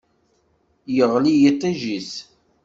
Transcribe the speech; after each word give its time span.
Iɣli 1.01 1.33
yiṭij-is. 1.41 2.11